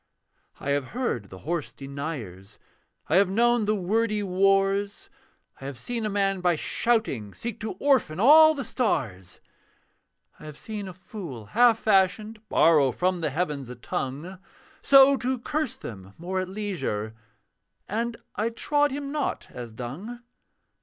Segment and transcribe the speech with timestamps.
[0.59, 2.57] I have heard the hoarse deniers,
[3.07, 5.11] I have known the wordy wars;
[5.61, 9.39] I have seen a man, by shouting, Seek to orphan all the stars.
[10.39, 14.39] I have seen a fool half fashioned Borrow from the heavens a tongue,
[14.81, 17.13] So to curse them more at leisure
[17.87, 20.23] And I trod him not as dung.